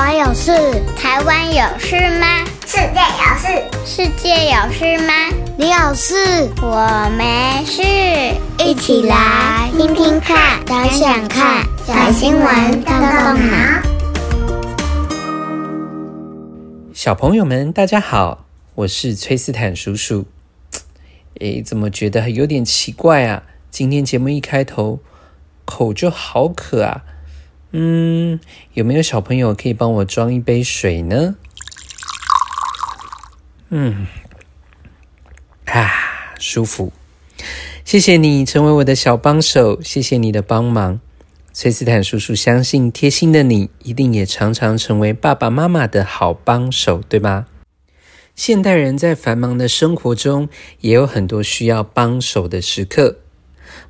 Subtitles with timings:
[0.00, 0.50] 湾有事？
[0.96, 2.26] 台湾有事吗？
[2.66, 3.46] 世界有事？
[3.84, 5.12] 世界有事吗？
[5.58, 6.48] 你有事？
[6.62, 7.82] 我没事。
[8.64, 13.82] 一起来听听看，想想看，小新闻动动脑。
[16.94, 18.46] 小朋友们，大家好，
[18.76, 20.24] 我是崔斯坦叔叔。
[21.40, 23.42] 诶，怎么觉得有点奇怪啊？
[23.70, 25.00] 今天节目一开头，
[25.66, 27.02] 口就好渴啊。
[27.72, 28.40] 嗯，
[28.74, 31.36] 有没有小朋友可以帮我装一杯水呢？
[33.68, 34.06] 嗯，
[35.66, 35.90] 啊，
[36.38, 36.92] 舒服。
[37.84, 41.00] 谢谢你成为我的小帮手，谢谢你的帮忙。
[41.52, 47.46] 崔斯坦叔叔相信，贴心的你一定也常常成为爸爸妈妈的好帮手，对吗？
[48.34, 50.48] 现代人在繁忙的生活中，
[50.80, 53.18] 也有很多需要帮手的时刻，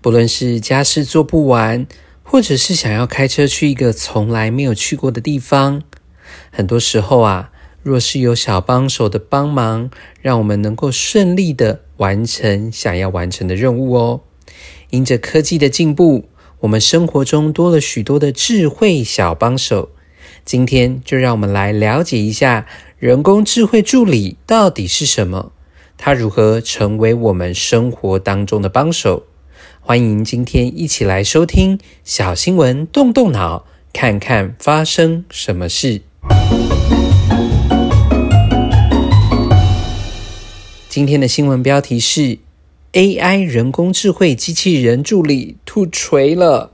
[0.00, 1.86] 不论是家事做不完。
[2.30, 5.82] 或者是想要开车去一个从来没有去过的地方，
[6.52, 7.50] 很多时候啊，
[7.82, 9.88] 若是有小帮手的帮忙，
[10.20, 14.20] 让我们能够顺利的完成想要完成的任务哦。
[14.90, 16.28] 因着科技的进步，
[16.60, 19.88] 我们生活中多了许多的智慧小帮手。
[20.44, 22.66] 今天就让我们来了解一下
[22.98, 25.52] 人工智慧助理到底是什么，
[25.96, 29.27] 它如何成为我们生活当中的帮手。
[29.88, 36.02] 欢迎今天一起来收听小新闻，动动脑，看看发生什么事。
[40.90, 42.36] 今天的新闻标题是
[42.92, 46.72] ：AI 人工智慧机器人助理突锤了。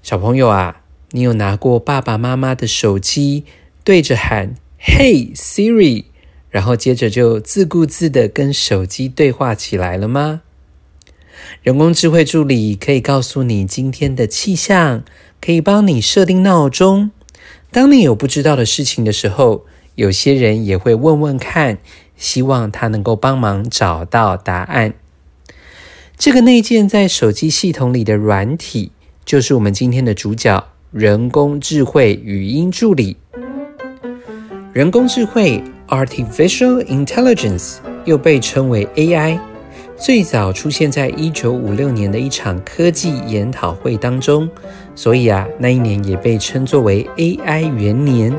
[0.00, 3.42] 小朋友啊，你有拿过爸爸妈妈的手机，
[3.82, 6.04] 对着喊 “Hey Siri”，
[6.50, 10.42] 然后接着就自顾自的跟手机对话起来了吗？
[11.62, 15.04] 人工智慧助理可以告诉你今天的气象，
[15.40, 17.10] 可以帮你设定闹钟。
[17.70, 21.78] 当你有不知道的事情的时候，有些人也会问问看，
[22.16, 24.94] 希望他能够帮忙找到答案。
[26.18, 28.92] 这个内建在手机系统里的软体，
[29.24, 33.16] 就是我们今天的主角——人工智慧语音助理。
[34.72, 39.38] 人工智慧 （Artificial Intelligence） 又被称为 AI。
[40.02, 44.50] 最早出现在一九五六年的一场科技研讨会当中，
[44.96, 48.34] 所以啊，那一年也被称作为 AI 元年。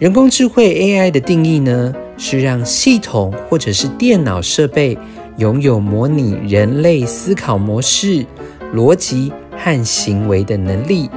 [0.00, 4.98] 人工智慧 AI 的定义呢，是让系统或者是电脑设备
[5.36, 8.26] 拥有模拟人类思考模式、
[8.74, 11.08] 逻辑和行为的能力，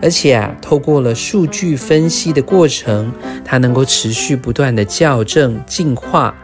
[0.00, 3.12] 而且啊，透过了数据分析的过程，
[3.44, 6.34] 它能够持续不断的校正进化。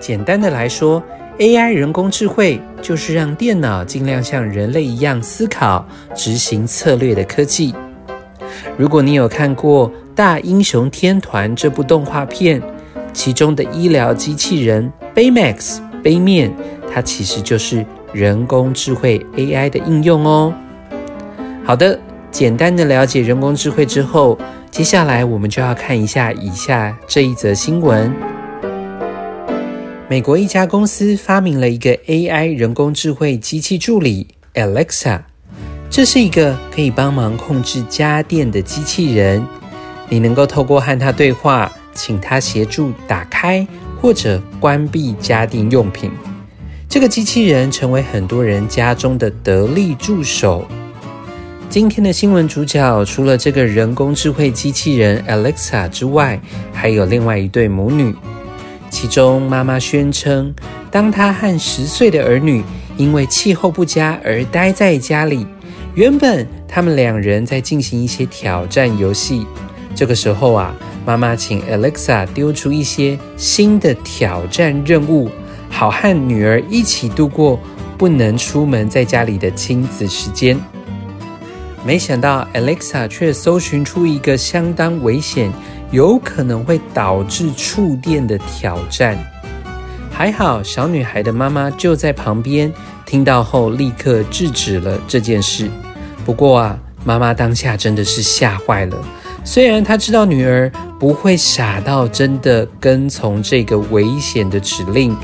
[0.00, 1.00] 简单的来说
[1.38, 7.74] ，AI 人工智慧就是让电脑尽量像人类一样思考、执行策略的科技。
[8.76, 12.62] 如果你有看过《大英雄天团》这部动画片，
[13.12, 16.52] 其中的医疗机器人 Baymax 杯面，
[16.92, 20.54] 它其实就是人工智慧 AI 的应用哦。
[21.64, 21.98] 好的，
[22.30, 24.38] 简单的了解人工智慧之后，
[24.70, 28.12] 接下来我们就要看一下以下这一则新闻。
[30.06, 35.22] 美国一家公司发明了一个 AI 人工智慧机器助理 Alexa，
[35.88, 39.42] 这是一个可以帮忙控制家电的机器人。
[40.10, 43.66] 你能够透过和它对话，请它协助打开
[43.98, 46.10] 或者关闭家电用品。
[46.86, 50.68] 这个机器人成为很多人家中的得力助手。
[51.70, 56.38] 今天的新闻主角除了这个人工智慧机器人 Alexa 之外，
[56.74, 58.14] 还有另外一对母女。
[58.94, 60.54] 其中，妈妈宣称，
[60.88, 62.62] 当她和十岁的儿女
[62.96, 65.44] 因为气候不佳而待在家里，
[65.96, 69.44] 原本他们两人在进行一些挑战游戏。
[69.96, 70.72] 这个时候啊，
[71.04, 75.28] 妈妈请 Alexa 丢出一些新的挑战任务，
[75.68, 77.58] 好和女儿一起度过
[77.98, 80.56] 不能出门在家里的亲子时间。
[81.84, 85.52] 没想到 Alexa 却搜寻出一个相当危险。
[85.90, 89.16] 有可能会导致触电的挑战。
[90.10, 92.72] 还好，小女孩的妈妈就在旁边，
[93.06, 95.70] 听到后立刻制止了这件事。
[96.24, 98.96] 不过啊，妈妈当下真的是吓坏了。
[99.44, 105.16] 虽然她知道女儿不会傻到真的跟从这个危险的指令，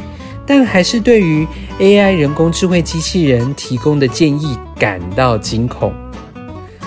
[0.47, 1.45] 但还是对于
[1.81, 5.93] AI 人工智慧机器人提供的建议感到惊恐。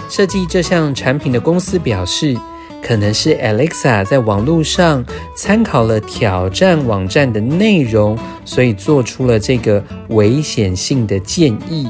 [0.10, 2.38] 设计这项产品的公司表示，
[2.82, 5.04] 可能是 Alexa 在网络上
[5.36, 11.88] 参考了挑战网站的内容，所以做出了这个危险性的建议。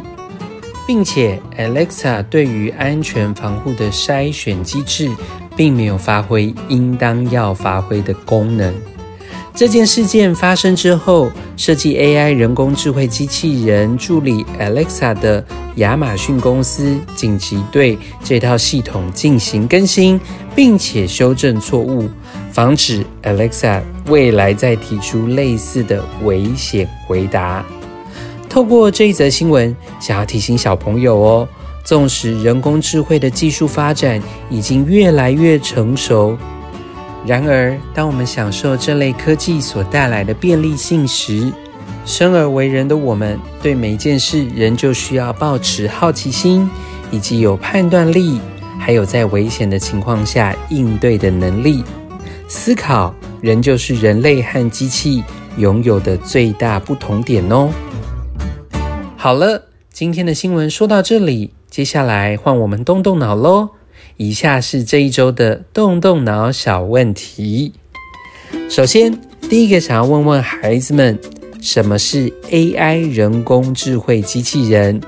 [0.85, 5.09] 并且 Alexa 对于安全防护的筛选机制，
[5.55, 8.73] 并没有发挥应当要发挥的功能。
[9.55, 15.45] 这件事件发生之后，设计 AI 人工智慧机器人助理 Alexa 的
[15.75, 20.19] 亚马逊公司紧急对这套系统进行更新，
[20.55, 22.09] 并且修正错误，
[22.51, 27.63] 防止 Alexa 未来再提出类似的危险回答。
[28.49, 31.47] 透过这一则新闻，想要提醒小朋友哦，
[31.83, 36.35] 纵使人工智慧的技术发展已经越来越成熟，
[37.25, 41.51] 然而当我们享受这类科技所带来的便利性时，
[42.05, 46.69] 生而为人的我们，对每件事仍旧需要保持好奇心，
[47.11, 48.41] 以及有判断力，
[48.77, 51.83] 还有在危险的情况下应对的能力。
[52.49, 55.23] 思考仍旧是人类和机器
[55.57, 57.69] 拥有的最大不同点哦。
[59.15, 63.69] 好了，今天的新闻说到这里，接下来换我们动动脑喽。
[64.17, 67.73] 以下是这一周的动动脑小问题。
[68.69, 69.19] 首先，
[69.49, 71.17] 第一个想要问问孩子们，
[71.61, 75.01] 什么是 AI 人工智慧机器人？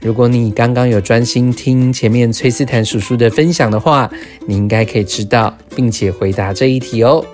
[0.00, 4.10] 如果你刚刚有专心听前面崔斯坦叔叔的分享的话，
[4.46, 7.24] 你应该可以知道，并且回答这一题哦。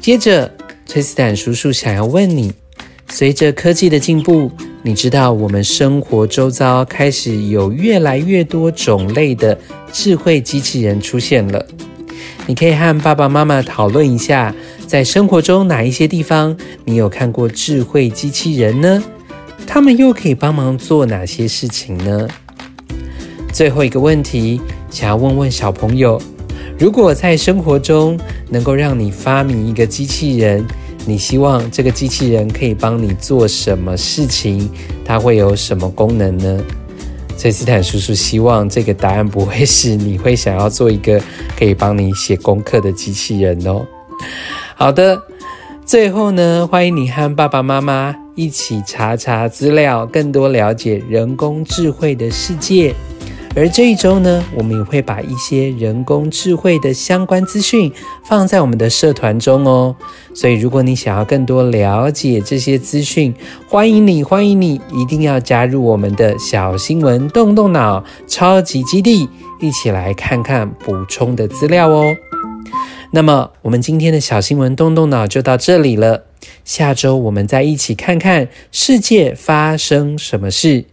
[0.00, 0.50] 接着，
[0.86, 2.52] 崔斯坦叔叔想要问你，
[3.08, 4.50] 随着科技的进步，
[4.82, 9.56] 你知道我们生活周遭开始有越来越多种类的
[9.92, 11.64] 智慧机器人出现了。
[12.46, 14.54] 你可以和爸爸妈妈讨论一下，
[14.86, 19.02] 在生活中哪一些地方你有看过智慧机器人呢？
[19.66, 22.28] 他们又可以帮忙做哪些事情呢？
[23.52, 24.60] 最后一个问题，
[24.90, 26.20] 想要问问小朋友：
[26.78, 30.66] 如果在生活中能够让你发明一个机器人，
[31.06, 34.68] 你希望这个机器人可以帮你做什么事情？
[35.04, 36.64] 它会有什么功能呢？
[37.40, 41.18] 崔斯坦叔叔希望这个答案不会是你会想要做一个
[41.58, 43.80] 可以帮你写功课的机器人哦。
[44.74, 45.18] 好的，
[45.86, 52.94] 最后呢，欢迎你和爸爸妈妈一起查查资料，更多了解人工智慧的世界。
[53.56, 57.92] 而这一周呢，我们也会把一些人工智慧的相关资讯
[58.24, 59.94] 放在我们的社团中哦。
[60.32, 63.34] 所以，如果你想要更多了解这些资讯，
[63.68, 69.28] 欢迎你，欢迎你，一定要加入我们的小新闻动动脑超级基地，
[69.60, 72.14] 一起来看看补充的资料哦。
[73.10, 76.26] 那么，我们今天的小新闻动动脑就到这里了。
[76.64, 80.84] 下周我们再一起看看世界发生什么事。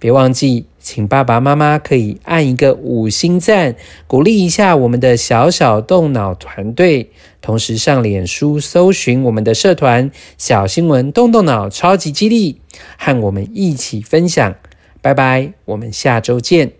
[0.00, 3.76] 别忘记，请爸爸妈妈可以按一个五星赞，
[4.08, 7.10] 鼓励一下我们的小小动脑团队。
[7.42, 12.60] 同时上脸书搜寻我们的社团“小新闻动动脑超级激励”，
[12.98, 14.54] 和我们一起分享。
[15.02, 16.72] 拜拜，我们下周见。